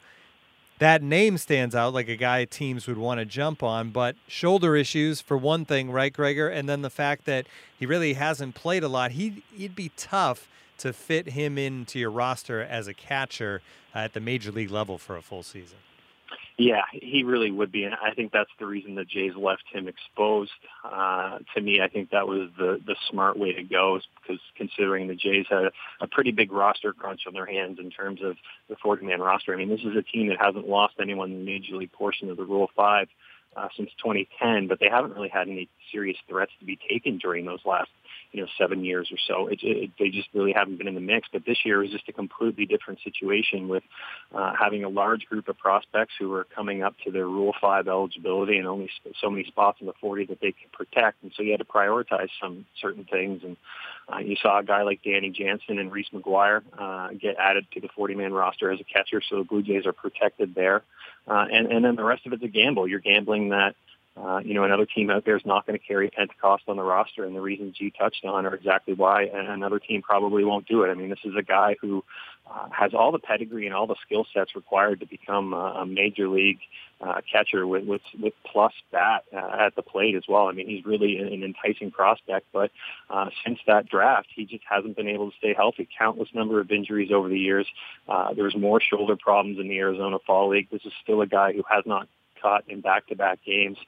that 0.78 1.02
name 1.02 1.38
stands 1.38 1.74
out 1.74 1.92
like 1.92 2.08
a 2.08 2.16
guy 2.16 2.44
teams 2.44 2.86
would 2.86 2.98
want 2.98 3.18
to 3.18 3.24
jump 3.24 3.62
on, 3.62 3.90
but 3.90 4.16
shoulder 4.26 4.76
issues 4.76 5.20
for 5.20 5.36
one 5.36 5.64
thing, 5.64 5.90
right, 5.90 6.12
Gregor? 6.12 6.48
And 6.48 6.68
then 6.68 6.82
the 6.82 6.90
fact 6.90 7.24
that 7.26 7.46
he 7.76 7.86
really 7.86 8.14
hasn't 8.14 8.54
played 8.54 8.82
a 8.84 8.88
lot, 8.88 9.12
he 9.12 9.42
he'd 9.54 9.74
be 9.74 9.90
tough 9.96 10.48
to 10.78 10.92
fit 10.92 11.30
him 11.30 11.58
into 11.58 11.98
your 11.98 12.10
roster 12.10 12.60
as 12.60 12.86
a 12.86 12.94
catcher 12.94 13.60
at 13.94 14.12
the 14.12 14.20
major 14.20 14.52
league 14.52 14.70
level 14.70 14.96
for 14.96 15.16
a 15.16 15.22
full 15.22 15.42
season. 15.42 15.78
Yeah, 16.60 16.82
he 16.92 17.22
really 17.22 17.52
would 17.52 17.70
be, 17.70 17.84
and 17.84 17.94
I 17.94 18.14
think 18.14 18.32
that's 18.32 18.50
the 18.58 18.66
reason 18.66 18.96
the 18.96 19.04
Jays 19.04 19.36
left 19.36 19.62
him 19.72 19.86
exposed. 19.86 20.50
Uh, 20.84 21.38
to 21.54 21.60
me, 21.60 21.80
I 21.80 21.86
think 21.86 22.10
that 22.10 22.26
was 22.26 22.50
the 22.58 22.80
the 22.84 22.96
smart 23.08 23.38
way 23.38 23.52
to 23.52 23.62
go, 23.62 24.00
because 24.20 24.40
considering 24.56 25.06
the 25.06 25.14
Jays 25.14 25.46
had 25.48 25.70
a, 26.00 26.08
pretty 26.08 26.32
big 26.32 26.50
roster 26.50 26.92
crunch 26.92 27.20
on 27.28 27.32
their 27.32 27.46
hands 27.46 27.78
in 27.78 27.90
terms 27.90 28.20
of 28.24 28.34
the 28.68 28.74
40-man 28.74 29.20
roster. 29.20 29.54
I 29.54 29.56
mean, 29.56 29.68
this 29.68 29.82
is 29.82 29.96
a 29.96 30.02
team 30.02 30.30
that 30.30 30.38
hasn't 30.40 30.68
lost 30.68 30.94
anyone 31.00 31.30
in 31.30 31.38
the 31.38 31.44
major 31.44 31.76
league 31.76 31.92
portion 31.92 32.28
of 32.28 32.36
the 32.36 32.44
Rule 32.44 32.68
Five 32.74 33.06
uh, 33.56 33.68
since 33.76 33.90
2010, 34.02 34.66
but 34.66 34.80
they 34.80 34.88
haven't 34.90 35.14
really 35.14 35.28
had 35.28 35.48
any 35.48 35.68
serious 35.92 36.16
threats 36.28 36.50
to 36.58 36.66
be 36.66 36.76
taken 36.90 37.18
during 37.18 37.44
those 37.46 37.60
last 37.64 37.90
you 38.32 38.42
know 38.42 38.48
seven 38.58 38.84
years 38.84 39.10
or 39.10 39.18
so. 39.26 39.48
It, 39.48 39.60
it, 39.62 39.90
they 39.98 40.10
just 40.10 40.28
really 40.34 40.52
haven't 40.52 40.78
been 40.78 40.88
in 40.88 40.94
the 40.94 41.00
mix. 41.00 41.28
But 41.32 41.44
this 41.46 41.58
year 41.64 41.82
is 41.82 41.90
just 41.90 42.08
a 42.08 42.12
completely 42.12 42.66
different 42.66 43.00
situation 43.02 43.68
with 43.68 43.82
uh, 44.34 44.52
having 44.58 44.84
a 44.84 44.88
large 44.88 45.26
group 45.26 45.48
of 45.48 45.58
prospects 45.58 46.14
who 46.18 46.32
are 46.34 46.44
coming 46.44 46.82
up 46.82 46.94
to 47.04 47.10
their 47.10 47.26
Rule 47.26 47.54
Five 47.60 47.88
eligibility 47.88 48.58
and 48.58 48.66
only 48.66 48.90
so 49.20 49.30
many 49.30 49.44
spots 49.44 49.78
in 49.80 49.86
the 49.86 49.94
40 50.00 50.26
that 50.26 50.40
they 50.40 50.52
can 50.52 50.68
protect. 50.72 51.22
And 51.22 51.32
so 51.36 51.42
you 51.42 51.52
had 51.52 51.60
to 51.60 51.66
prioritize 51.66 52.28
some 52.40 52.66
certain 52.80 53.04
things. 53.04 53.42
And 53.44 53.56
uh, 54.12 54.18
you 54.18 54.36
saw 54.40 54.58
a 54.60 54.64
guy 54.64 54.82
like 54.82 55.02
Danny 55.02 55.30
Jansen 55.30 55.78
and 55.78 55.92
Reese 55.92 56.08
McGuire 56.12 56.62
uh, 56.78 57.08
get 57.20 57.36
added 57.38 57.66
to 57.72 57.80
the 57.80 57.88
40-man 57.88 58.32
roster 58.32 58.70
as 58.70 58.80
a 58.80 58.84
catcher, 58.84 59.20
so 59.28 59.36
the 59.38 59.44
Blue 59.44 59.62
Jays 59.62 59.86
are 59.86 59.92
protected 59.92 60.54
there. 60.54 60.82
Uh, 61.26 61.44
and, 61.52 61.70
and 61.70 61.84
then 61.84 61.96
the 61.96 62.04
rest 62.04 62.26
of 62.26 62.32
it's 62.32 62.42
a 62.42 62.48
gamble. 62.48 62.88
You're 62.88 63.00
gambling 63.00 63.50
that 63.50 63.74
uh, 64.20 64.40
you 64.44 64.54
know, 64.54 64.64
another 64.64 64.86
team 64.86 65.10
out 65.10 65.24
there 65.24 65.36
is 65.36 65.46
not 65.46 65.66
going 65.66 65.78
to 65.78 65.84
carry 65.84 66.10
Pentecost 66.10 66.64
on 66.68 66.76
the 66.76 66.82
roster, 66.82 67.24
and 67.24 67.36
the 67.36 67.40
reasons 67.40 67.76
you 67.78 67.90
touched 67.90 68.24
on 68.24 68.46
are 68.46 68.54
exactly 68.54 68.94
why 68.94 69.24
another 69.24 69.78
team 69.78 70.02
probably 70.02 70.44
won't 70.44 70.66
do 70.66 70.82
it. 70.82 70.88
I 70.88 70.94
mean, 70.94 71.10
this 71.10 71.24
is 71.24 71.34
a 71.36 71.42
guy 71.42 71.76
who 71.80 72.04
uh, 72.50 72.68
has 72.70 72.94
all 72.94 73.12
the 73.12 73.18
pedigree 73.18 73.66
and 73.66 73.74
all 73.74 73.86
the 73.86 73.96
skill 74.04 74.26
sets 74.34 74.56
required 74.56 75.00
to 75.00 75.06
become 75.06 75.52
a, 75.52 75.82
a 75.82 75.86
major 75.86 76.28
league 76.28 76.58
uh, 77.00 77.20
catcher 77.30 77.64
with, 77.66 77.84
with 77.84 78.00
with 78.20 78.32
plus 78.44 78.72
bat 78.90 79.22
uh, 79.32 79.66
at 79.66 79.76
the 79.76 79.82
plate 79.82 80.16
as 80.16 80.24
well. 80.28 80.48
I 80.48 80.52
mean, 80.52 80.66
he's 80.66 80.84
really 80.84 81.18
an, 81.18 81.28
an 81.28 81.44
enticing 81.44 81.90
prospect, 81.90 82.46
but 82.52 82.70
uh, 83.10 83.28
since 83.44 83.60
that 83.66 83.88
draft, 83.88 84.28
he 84.34 84.44
just 84.44 84.64
hasn't 84.68 84.96
been 84.96 85.08
able 85.08 85.30
to 85.30 85.36
stay 85.36 85.54
healthy. 85.54 85.88
Countless 85.96 86.30
number 86.34 86.58
of 86.58 86.72
injuries 86.72 87.10
over 87.12 87.28
the 87.28 87.38
years. 87.38 87.66
Uh, 88.08 88.34
there's 88.34 88.56
more 88.56 88.80
shoulder 88.80 89.16
problems 89.16 89.58
in 89.60 89.68
the 89.68 89.78
Arizona 89.78 90.18
Fall 90.26 90.48
League. 90.48 90.68
This 90.72 90.84
is 90.84 90.92
still 91.02 91.20
a 91.20 91.26
guy 91.26 91.52
who 91.52 91.62
has 91.70 91.84
not 91.86 92.08
caught 92.40 92.64
in 92.68 92.80
back-to-back 92.80 93.40
games 93.44 93.78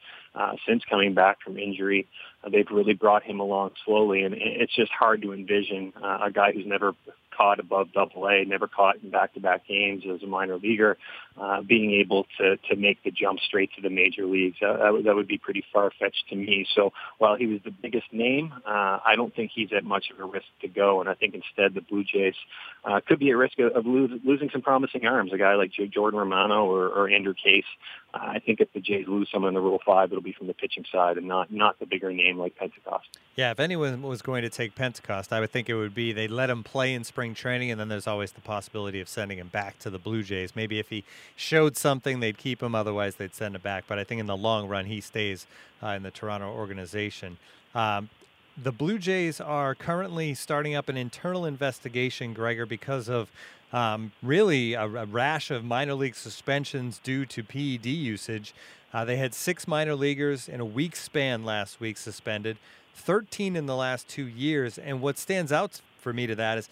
since 0.66 0.82
coming 0.88 1.14
back 1.14 1.38
from 1.42 1.58
injury. 1.58 2.08
Uh, 2.44 2.50
they've 2.50 2.70
really 2.70 2.94
brought 2.94 3.22
him 3.22 3.40
along 3.40 3.72
slowly, 3.84 4.22
and 4.22 4.34
it's 4.36 4.74
just 4.74 4.92
hard 4.92 5.22
to 5.22 5.32
envision 5.32 5.92
uh, 6.02 6.18
a 6.22 6.30
guy 6.30 6.52
who's 6.52 6.66
never 6.66 6.94
caught 7.40 7.58
above 7.66 7.86
Double 7.98 8.22
A, 8.32 8.44
never 8.44 8.68
caught 8.78 8.96
in 9.02 9.08
back-to-back 9.18 9.60
games 9.66 10.02
as 10.12 10.22
a 10.22 10.26
minor 10.26 10.58
leaguer, 10.66 10.92
uh, 11.40 11.58
being 11.62 11.90
able 12.02 12.22
to 12.38 12.46
to 12.68 12.76
make 12.76 12.98
the 13.06 13.12
jump 13.22 13.38
straight 13.48 13.70
to 13.76 13.80
the 13.86 13.92
major 14.02 14.24
leagues. 14.26 14.58
Uh, 14.66 14.76
that, 14.82 14.92
would, 14.92 15.04
that 15.06 15.14
would 15.18 15.30
be 15.36 15.38
pretty 15.46 15.64
far-fetched 15.72 16.24
to 16.30 16.36
me. 16.36 16.66
So 16.76 16.82
while 17.22 17.36
he 17.36 17.46
was 17.52 17.60
the 17.64 17.74
biggest 17.84 18.08
name, 18.12 18.46
uh, 18.66 18.98
I 19.10 19.14
don't 19.18 19.34
think 19.34 19.48
he's 19.54 19.72
at 19.78 19.84
much 19.84 20.06
of 20.12 20.16
a 20.24 20.26
risk 20.36 20.50
to 20.64 20.68
go. 20.68 21.00
And 21.00 21.08
I 21.08 21.14
think 21.14 21.34
instead 21.34 21.68
the 21.74 21.84
Blue 21.90 22.04
Jays 22.04 22.34
uh, 22.84 23.00
could 23.06 23.18
be 23.18 23.30
at 23.30 23.36
risk 23.36 23.58
of, 23.58 23.72
of 23.72 23.86
lose, 23.86 24.10
losing 24.24 24.50
some 24.50 24.62
promising 24.62 25.06
arms. 25.06 25.32
A 25.32 25.38
guy 25.38 25.54
like 25.54 25.70
Jordan 25.72 26.18
Romano 26.20 26.66
or, 26.66 26.88
or 26.88 27.08
Andrew 27.08 27.34
Case. 27.34 27.70
Uh, 28.12 28.18
I 28.36 28.38
think 28.44 28.60
if 28.60 28.72
the 28.72 28.80
Jays 28.80 29.06
lose 29.06 29.28
someone 29.32 29.50
in 29.50 29.54
the 29.54 29.60
Rule 29.60 29.80
Five, 29.86 30.10
it'll 30.10 30.22
be 30.22 30.32
from 30.32 30.48
the 30.48 30.54
pitching 30.62 30.84
side 30.92 31.16
and 31.16 31.26
not 31.28 31.52
not 31.52 31.78
the 31.78 31.86
bigger 31.86 32.12
name 32.12 32.36
like 32.38 32.56
Pentecost. 32.56 33.08
Yeah, 33.36 33.52
if 33.52 33.60
anyone 33.60 34.02
was 34.02 34.20
going 34.20 34.42
to 34.42 34.50
take 34.50 34.74
Pentecost, 34.74 35.32
I 35.32 35.40
would 35.40 35.50
think 35.50 35.68
it 35.70 35.74
would 35.74 35.94
be 35.94 36.12
they 36.12 36.28
let 36.28 36.50
him 36.50 36.62
play 36.64 36.92
in 36.92 37.04
spring 37.04 37.29
training, 37.34 37.70
and 37.70 37.80
then 37.80 37.88
there's 37.88 38.06
always 38.06 38.32
the 38.32 38.40
possibility 38.40 39.00
of 39.00 39.08
sending 39.08 39.38
him 39.38 39.48
back 39.48 39.78
to 39.80 39.90
the 39.90 39.98
Blue 39.98 40.22
Jays. 40.22 40.54
Maybe 40.54 40.78
if 40.78 40.88
he 40.88 41.04
showed 41.36 41.76
something, 41.76 42.20
they'd 42.20 42.38
keep 42.38 42.62
him. 42.62 42.74
Otherwise, 42.74 43.16
they'd 43.16 43.34
send 43.34 43.54
him 43.54 43.62
back. 43.62 43.84
But 43.86 43.98
I 43.98 44.04
think 44.04 44.20
in 44.20 44.26
the 44.26 44.36
long 44.36 44.68
run, 44.68 44.86
he 44.86 45.00
stays 45.00 45.46
uh, 45.82 45.88
in 45.88 46.02
the 46.02 46.10
Toronto 46.10 46.52
organization. 46.52 47.38
Um, 47.74 48.08
the 48.62 48.72
Blue 48.72 48.98
Jays 48.98 49.40
are 49.40 49.74
currently 49.74 50.34
starting 50.34 50.74
up 50.74 50.88
an 50.88 50.96
internal 50.96 51.46
investigation, 51.46 52.34
Gregor, 52.34 52.66
because 52.66 53.08
of 53.08 53.30
um, 53.72 54.12
really 54.22 54.74
a, 54.74 54.82
a, 54.82 55.06
rash 55.06 55.50
of 55.50 55.64
minor 55.64 55.94
league 55.94 56.16
suspensions 56.16 56.98
due 57.02 57.24
to 57.26 57.42
PED 57.42 57.86
usage. 57.86 58.52
Uh, 58.92 59.04
they 59.04 59.16
had 59.16 59.32
six 59.32 59.68
minor 59.68 59.94
leaguers 59.94 60.48
in 60.48 60.60
a 60.60 60.64
week 60.64 60.96
span 60.96 61.44
last 61.44 61.80
week 61.80 61.96
suspended, 61.96 62.56
13 62.94 63.54
in 63.54 63.66
the 63.66 63.76
last 63.76 64.08
two 64.08 64.26
years. 64.26 64.76
And 64.76 65.00
what 65.00 65.18
stands 65.18 65.52
out 65.52 65.80
for 65.98 66.12
me 66.12 66.26
to 66.26 66.34
that 66.34 66.58
is 66.58 66.68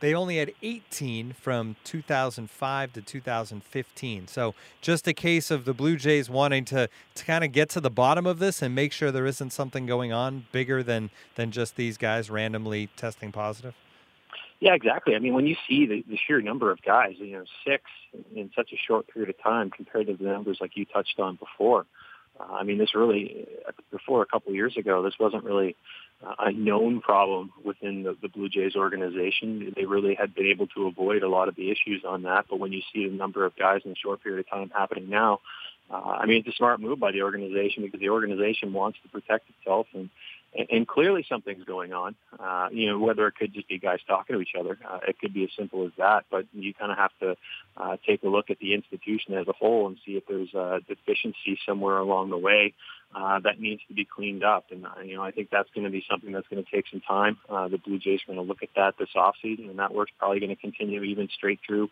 they 0.00 0.14
only 0.14 0.38
had 0.38 0.52
18 0.62 1.32
from 1.32 1.76
2005 1.84 2.92
to 2.92 3.02
2015. 3.02 4.28
So 4.28 4.54
just 4.80 5.08
a 5.08 5.14
case 5.14 5.50
of 5.50 5.64
the 5.64 5.74
Blue 5.74 5.96
Jays 5.96 6.30
wanting 6.30 6.64
to, 6.66 6.88
to 7.14 7.24
kind 7.24 7.44
of 7.44 7.52
get 7.52 7.68
to 7.70 7.80
the 7.80 7.90
bottom 7.90 8.26
of 8.26 8.38
this 8.38 8.62
and 8.62 8.74
make 8.74 8.92
sure 8.92 9.10
there 9.10 9.26
isn't 9.26 9.50
something 9.50 9.86
going 9.86 10.12
on 10.12 10.46
bigger 10.52 10.82
than, 10.82 11.10
than 11.34 11.50
just 11.50 11.76
these 11.76 11.96
guys 11.98 12.30
randomly 12.30 12.88
testing 12.96 13.32
positive. 13.32 13.74
Yeah, 14.60 14.74
exactly. 14.74 15.14
I 15.14 15.20
mean, 15.20 15.34
when 15.34 15.46
you 15.46 15.56
see 15.68 15.86
the, 15.86 16.04
the 16.08 16.16
sheer 16.16 16.40
number 16.40 16.72
of 16.72 16.82
guys, 16.82 17.14
you 17.18 17.38
know, 17.38 17.44
six 17.64 17.84
in 18.34 18.50
such 18.56 18.72
a 18.72 18.76
short 18.76 19.06
period 19.06 19.30
of 19.30 19.40
time 19.40 19.70
compared 19.70 20.08
to 20.08 20.16
the 20.16 20.24
numbers 20.24 20.58
like 20.60 20.76
you 20.76 20.84
touched 20.84 21.20
on 21.20 21.36
before, 21.36 21.86
uh, 22.38 22.52
I 22.52 22.64
mean, 22.64 22.78
this 22.78 22.94
really, 22.94 23.46
before 23.90 24.22
a 24.22 24.26
couple 24.26 24.52
years 24.52 24.76
ago, 24.76 25.02
this 25.02 25.14
wasn't 25.18 25.44
really 25.44 25.76
a 26.38 26.50
known 26.50 27.00
problem 27.00 27.52
within 27.64 28.02
the, 28.02 28.16
the 28.20 28.28
Blue 28.28 28.48
Jays 28.48 28.74
organization. 28.74 29.72
They 29.76 29.84
really 29.84 30.16
had 30.16 30.34
been 30.34 30.46
able 30.46 30.66
to 30.68 30.88
avoid 30.88 31.22
a 31.22 31.28
lot 31.28 31.48
of 31.48 31.54
the 31.54 31.70
issues 31.70 32.02
on 32.06 32.22
that. 32.22 32.46
But 32.50 32.58
when 32.58 32.72
you 32.72 32.82
see 32.92 33.08
the 33.08 33.14
number 33.14 33.44
of 33.44 33.56
guys 33.56 33.82
in 33.84 33.92
a 33.92 33.94
short 33.94 34.22
period 34.22 34.40
of 34.40 34.50
time 34.50 34.70
happening 34.74 35.08
now, 35.08 35.40
uh, 35.90 35.94
I 35.94 36.26
mean, 36.26 36.40
it's 36.40 36.54
a 36.54 36.58
smart 36.58 36.80
move 36.80 36.98
by 36.98 37.12
the 37.12 37.22
organization 37.22 37.84
because 37.84 38.00
the 38.00 38.10
organization 38.10 38.72
wants 38.72 38.98
to 39.02 39.08
protect 39.08 39.48
itself 39.50 39.86
and 39.94 40.10
and, 40.56 40.66
and 40.70 40.88
clearly 40.88 41.24
something's 41.28 41.64
going 41.64 41.92
on. 41.92 42.14
Uh, 42.38 42.68
you 42.70 42.86
know, 42.88 42.98
whether 42.98 43.26
it 43.26 43.34
could 43.34 43.52
just 43.52 43.68
be 43.68 43.78
guys 43.78 44.00
talking 44.06 44.36
to 44.36 44.42
each 44.42 44.54
other, 44.58 44.78
uh, 44.88 45.00
it 45.06 45.18
could 45.18 45.34
be 45.34 45.44
as 45.44 45.50
simple 45.56 45.84
as 45.86 45.92
that. 45.98 46.24
But 46.30 46.46
you 46.52 46.74
kind 46.74 46.92
of 46.92 46.98
have 46.98 47.10
to 47.20 47.36
uh, 47.76 47.96
take 48.06 48.22
a 48.22 48.28
look 48.28 48.50
at 48.50 48.58
the 48.58 48.74
institution 48.74 49.34
as 49.34 49.46
a 49.48 49.52
whole 49.52 49.86
and 49.86 49.96
see 50.04 50.12
if 50.12 50.26
there's 50.26 50.52
a 50.54 50.80
deficiency 50.88 51.58
somewhere 51.66 51.98
along 51.98 52.30
the 52.30 52.38
way 52.38 52.74
uh, 53.14 53.40
that 53.40 53.60
needs 53.60 53.80
to 53.88 53.94
be 53.94 54.04
cleaned 54.04 54.44
up. 54.44 54.66
And 54.70 54.86
uh, 54.86 55.00
you 55.04 55.16
know, 55.16 55.22
I 55.22 55.30
think 55.30 55.48
that's 55.50 55.70
going 55.74 55.84
to 55.84 55.90
be 55.90 56.04
something 56.10 56.32
that's 56.32 56.48
going 56.48 56.62
to 56.62 56.70
take 56.70 56.86
some 56.90 57.00
time. 57.00 57.38
Uh, 57.48 57.68
the 57.68 57.78
Blue 57.78 57.98
Jays 57.98 58.20
are 58.22 58.34
going 58.34 58.44
to 58.44 58.48
look 58.48 58.62
at 58.62 58.70
that 58.76 58.94
this 58.98 59.08
offseason, 59.16 59.70
and 59.70 59.78
that 59.78 59.94
work's 59.94 60.12
probably 60.18 60.40
going 60.40 60.54
to 60.54 60.60
continue 60.60 61.02
even 61.02 61.28
straight 61.34 61.60
through 61.66 61.90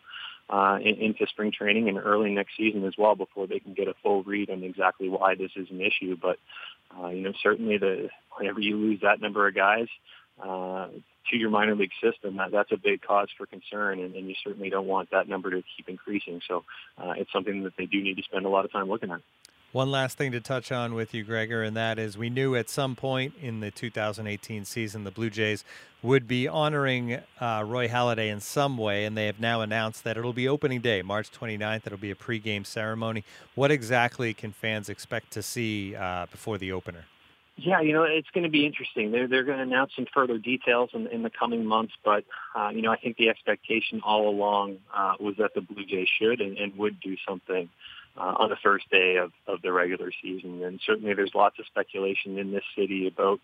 uh, 0.49 0.77
in, 0.81 0.95
into 0.95 1.25
spring 1.27 1.51
training 1.51 1.89
and 1.89 1.97
early 1.97 2.31
next 2.31 2.55
season 2.57 2.85
as 2.85 2.93
well 2.97 3.15
before 3.15 3.47
they 3.47 3.59
can 3.59 3.73
get 3.73 3.87
a 3.87 3.93
full 4.03 4.23
read 4.23 4.49
on 4.49 4.63
exactly 4.63 5.09
why 5.09 5.35
this 5.35 5.51
is 5.55 5.67
an 5.71 5.81
issue. 5.81 6.17
But 6.21 6.37
uh, 7.01 7.09
you 7.09 7.21
know, 7.21 7.33
certainly 7.41 7.77
the 7.77 8.09
whenever 8.37 8.59
you 8.59 8.75
lose 8.77 9.01
that 9.01 9.21
number 9.21 9.47
of 9.47 9.55
guys 9.55 9.87
uh, 10.41 10.87
to 11.29 11.37
your 11.37 11.49
minor 11.49 11.75
league 11.75 11.91
system, 12.01 12.37
that, 12.37 12.51
that's 12.51 12.71
a 12.71 12.77
big 12.77 13.01
cause 13.01 13.29
for 13.37 13.45
concern, 13.45 13.99
and, 13.99 14.15
and 14.15 14.27
you 14.27 14.35
certainly 14.43 14.69
don't 14.69 14.87
want 14.87 15.11
that 15.11 15.27
number 15.27 15.49
to 15.51 15.63
keep 15.75 15.89
increasing. 15.89 16.41
So 16.47 16.63
uh, 16.97 17.13
it's 17.17 17.31
something 17.31 17.63
that 17.63 17.73
they 17.77 17.85
do 17.85 18.01
need 18.01 18.17
to 18.17 18.23
spend 18.23 18.45
a 18.45 18.49
lot 18.49 18.65
of 18.65 18.71
time 18.71 18.87
looking 18.87 19.11
at. 19.11 19.21
One 19.73 19.91
last 19.91 20.17
thing 20.17 20.31
to 20.31 20.39
touch 20.39 20.71
on 20.71 20.93
with 20.93 21.13
you, 21.13 21.25
Gregor, 21.25 21.61
and 21.61 21.75
that 21.75 21.99
is 21.99 22.17
we 22.17 22.29
knew 22.29 22.55
at 22.55 22.69
some 22.69 22.95
point 22.95 23.33
in 23.41 23.59
the 23.59 23.69
2018 23.69 24.63
season 24.63 25.03
the 25.03 25.11
Blue 25.11 25.29
Jays 25.29 25.65
would 26.01 26.25
be 26.25 26.47
honoring 26.47 27.19
uh, 27.41 27.63
Roy 27.67 27.89
Halladay 27.89 28.31
in 28.31 28.39
some 28.39 28.77
way, 28.77 29.03
and 29.03 29.17
they 29.17 29.25
have 29.25 29.41
now 29.41 29.59
announced 29.59 30.05
that 30.05 30.15
it'll 30.15 30.31
be 30.31 30.47
opening 30.47 30.79
day, 30.79 31.01
March 31.01 31.29
29th. 31.33 31.85
It'll 31.85 31.97
be 31.97 32.11
a 32.11 32.15
pregame 32.15 32.65
ceremony. 32.65 33.25
What 33.55 33.69
exactly 33.69 34.33
can 34.33 34.53
fans 34.53 34.87
expect 34.87 35.31
to 35.31 35.43
see 35.43 35.97
uh, 35.97 36.27
before 36.31 36.57
the 36.57 36.71
opener? 36.71 37.03
Yeah, 37.57 37.81
you 37.81 37.91
know, 37.91 38.03
it's 38.03 38.29
going 38.33 38.45
to 38.45 38.49
be 38.49 38.65
interesting. 38.65 39.11
They're 39.11 39.27
they're 39.27 39.43
going 39.43 39.57
to 39.57 39.63
announce 39.63 39.91
some 39.95 40.05
further 40.13 40.37
details 40.37 40.91
in, 40.93 41.07
in 41.07 41.23
the 41.23 41.31
coming 41.31 41.65
months, 41.65 41.93
but 42.05 42.23
uh, 42.55 42.69
you 42.69 42.83
know, 42.83 42.91
I 42.91 42.97
think 42.97 43.17
the 43.17 43.27
expectation 43.29 43.99
all 44.05 44.29
along 44.29 44.77
uh, 44.95 45.15
was 45.19 45.35
that 45.39 45.55
the 45.55 45.61
Blue 45.61 45.83
Jays 45.83 46.07
should 46.07 46.39
and, 46.39 46.57
and 46.57 46.77
would 46.77 47.01
do 47.01 47.17
something 47.27 47.67
uh, 48.17 48.35
on 48.37 48.49
the 48.49 48.55
first 48.55 48.89
day 48.89 49.17
of, 49.17 49.31
of 49.47 49.61
the 49.61 49.71
regular 49.71 50.11
season. 50.21 50.63
And 50.63 50.79
certainly 50.85 51.13
there's 51.13 51.35
lots 51.35 51.59
of 51.59 51.65
speculation 51.65 52.37
in 52.37 52.51
this 52.51 52.63
city 52.75 53.07
about 53.07 53.39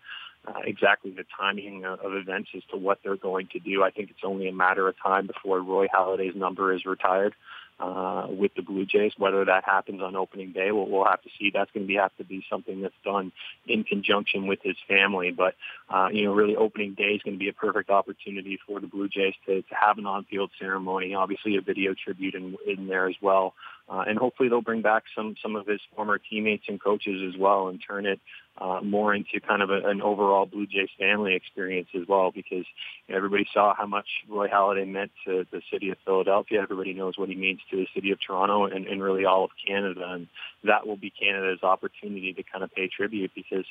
uh, 0.46 0.60
exactly 0.64 1.10
the 1.10 1.24
timing 1.38 1.84
of, 1.84 2.00
events 2.02 2.50
as 2.54 2.62
to 2.70 2.76
what 2.76 2.98
they're 3.02 3.16
going 3.16 3.48
to 3.52 3.58
do. 3.58 3.82
I 3.82 3.90
think 3.90 4.10
it's 4.10 4.24
only 4.24 4.48
a 4.48 4.52
matter 4.52 4.88
of 4.88 4.94
time 5.02 5.26
before 5.26 5.60
Roy 5.60 5.86
Halladay's 5.88 6.36
number 6.36 6.72
is 6.72 6.84
retired 6.84 7.34
with 7.80 8.54
the 8.54 8.62
Blue 8.62 8.86
Jays. 8.86 9.12
Whether 9.16 9.44
that 9.44 9.64
happens 9.64 10.02
on 10.02 10.16
opening 10.16 10.52
day, 10.52 10.70
we'll, 10.72 10.88
we'll 10.88 11.04
have 11.04 11.22
to 11.22 11.30
see. 11.38 11.50
That's 11.52 11.70
going 11.72 11.86
to 11.86 11.94
have 11.94 12.16
to 12.16 12.24
be 12.24 12.44
something 12.50 12.82
that's 12.82 12.94
done 13.04 13.32
in 13.66 13.84
conjunction 13.84 14.46
with 14.46 14.60
his 14.62 14.76
family. 14.88 15.30
But 15.30 15.54
uh, 15.88 16.08
you 16.12 16.24
know, 16.24 16.34
really, 16.34 16.56
opening 16.56 16.94
day 16.94 17.14
is 17.14 17.22
going 17.22 17.34
to 17.34 17.38
be 17.38 17.48
a 17.48 17.52
perfect 17.52 17.90
opportunity 17.90 18.58
for 18.66 18.80
the 18.80 18.86
Blue 18.86 19.08
Jays 19.08 19.34
to, 19.46 19.62
to 19.62 19.74
have 19.74 19.98
an 19.98 20.06
on-field 20.06 20.50
ceremony. 20.58 21.14
Obviously, 21.14 21.56
a 21.56 21.60
video 21.60 21.94
tribute 21.94 22.34
in, 22.34 22.56
in 22.66 22.86
there 22.86 23.08
as 23.08 23.16
well. 23.20 23.54
Uh, 23.88 24.04
and 24.06 24.18
hopefully 24.18 24.48
they'll 24.48 24.62
bring 24.62 24.80
back 24.80 25.04
some 25.14 25.36
some 25.42 25.56
of 25.56 25.66
his 25.66 25.80
former 25.94 26.18
teammates 26.18 26.64
and 26.68 26.80
coaches 26.80 27.34
as 27.34 27.38
well, 27.38 27.68
and 27.68 27.82
turn 27.86 28.06
it 28.06 28.18
uh, 28.56 28.80
more 28.82 29.14
into 29.14 29.40
kind 29.40 29.62
of 29.62 29.70
a, 29.70 29.88
an 29.88 30.00
overall 30.00 30.46
Blue 30.46 30.66
Jays 30.66 30.88
family 30.98 31.34
experience 31.34 31.88
as 31.94 32.06
well. 32.08 32.30
Because 32.30 32.64
everybody 33.08 33.46
saw 33.52 33.74
how 33.74 33.86
much 33.86 34.06
Roy 34.28 34.48
Halladay 34.48 34.86
meant 34.86 35.10
to 35.26 35.46
the 35.50 35.60
city 35.72 35.90
of 35.90 35.98
Philadelphia. 36.04 36.62
Everybody 36.62 36.92
knows 36.92 37.18
what 37.18 37.28
he 37.28 37.34
means 37.34 37.60
to 37.70 37.76
the 37.76 37.86
city 37.94 38.12
of 38.12 38.18
Toronto 38.24 38.66
and, 38.66 38.86
and 38.86 39.02
really 39.02 39.24
all 39.24 39.44
of 39.44 39.50
Canada, 39.66 40.02
and 40.06 40.28
that 40.62 40.86
will 40.86 40.96
be 40.96 41.10
Canada's 41.10 41.62
opportunity 41.62 42.32
to 42.32 42.42
kind 42.42 42.62
of 42.62 42.72
pay 42.72 42.88
tribute 42.88 43.32
because 43.34 43.64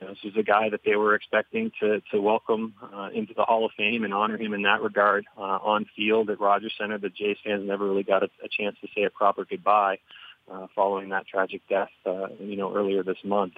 you 0.00 0.06
know, 0.06 0.14
this 0.14 0.32
is 0.32 0.36
a 0.36 0.42
guy 0.42 0.68
that 0.70 0.80
they 0.84 0.96
were 0.96 1.14
expecting 1.14 1.70
to 1.80 2.00
to 2.12 2.20
welcome 2.20 2.74
uh, 2.92 3.10
into 3.14 3.34
the 3.34 3.44
Hall 3.44 3.64
of 3.64 3.72
Fame 3.76 4.04
and 4.04 4.12
honor 4.12 4.36
him 4.36 4.52
in 4.52 4.62
that 4.62 4.82
regard 4.82 5.24
uh, 5.38 5.40
on 5.40 5.86
field 5.96 6.30
at 6.30 6.40
Rogers 6.40 6.74
Center. 6.78 6.98
The 6.98 7.08
Jays 7.08 7.36
fans 7.44 7.66
never 7.66 7.84
really 7.84 8.02
got 8.02 8.22
a, 8.22 8.30
a 8.42 8.48
chance 8.48 8.76
to 8.80 8.88
say 8.94 9.04
a 9.04 9.10
proper 9.10 9.44
goodbye 9.44 9.98
uh, 10.50 10.66
following 10.74 11.10
that 11.10 11.26
tragic 11.26 11.62
death, 11.68 11.90
uh, 12.06 12.28
you 12.40 12.56
know, 12.56 12.74
earlier 12.74 13.02
this 13.02 13.18
month. 13.24 13.54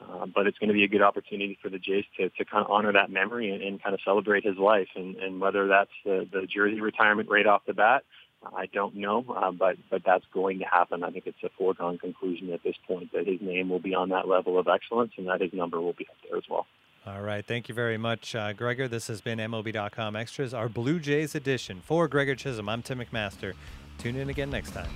Uh, 0.00 0.26
but 0.26 0.46
it's 0.46 0.58
going 0.58 0.68
to 0.68 0.74
be 0.74 0.84
a 0.84 0.88
good 0.88 1.02
opportunity 1.02 1.58
for 1.62 1.68
the 1.68 1.78
Jays 1.78 2.04
to, 2.18 2.28
to 2.30 2.44
kind 2.44 2.64
of 2.64 2.70
honor 2.70 2.92
that 2.92 3.10
memory 3.10 3.50
and, 3.50 3.62
and 3.62 3.82
kind 3.82 3.94
of 3.94 4.00
celebrate 4.04 4.44
his 4.44 4.56
life. 4.56 4.88
And, 4.96 5.16
and 5.16 5.40
whether 5.40 5.66
that's 5.68 5.90
the, 6.04 6.28
the 6.30 6.46
jersey 6.46 6.80
retirement 6.80 7.30
right 7.30 7.46
off 7.46 7.62
the 7.66 7.74
bat, 7.74 8.02
I 8.54 8.66
don't 8.66 8.96
know, 8.96 9.24
uh, 9.34 9.50
but 9.52 9.76
but 9.90 10.02
that's 10.04 10.24
going 10.32 10.58
to 10.58 10.64
happen. 10.66 11.02
I 11.02 11.10
think 11.10 11.26
it's 11.26 11.42
a 11.42 11.48
foregone 11.56 11.98
conclusion 11.98 12.52
at 12.52 12.62
this 12.62 12.76
point 12.86 13.12
that 13.12 13.26
his 13.26 13.40
name 13.40 13.68
will 13.68 13.78
be 13.78 13.94
on 13.94 14.10
that 14.10 14.28
level 14.28 14.58
of 14.58 14.68
excellence 14.68 15.12
and 15.16 15.28
that 15.28 15.40
his 15.40 15.52
number 15.52 15.80
will 15.80 15.92
be 15.92 16.06
up 16.08 16.16
there 16.28 16.36
as 16.36 16.44
well. 16.48 16.66
All 17.06 17.20
right. 17.20 17.44
Thank 17.44 17.68
you 17.68 17.74
very 17.74 17.98
much, 17.98 18.34
uh, 18.34 18.54
Gregor. 18.54 18.88
This 18.88 19.08
has 19.08 19.20
been 19.20 19.38
MLB.com 19.38 20.16
Extras, 20.16 20.54
our 20.54 20.70
Blue 20.70 20.98
Jays 20.98 21.34
edition. 21.34 21.82
For 21.84 22.08
Gregor 22.08 22.34
Chisholm, 22.34 22.68
I'm 22.68 22.82
Tim 22.82 22.98
McMaster. 22.98 23.52
Tune 23.98 24.16
in 24.16 24.30
again 24.30 24.50
next 24.50 24.70
time. 24.70 24.88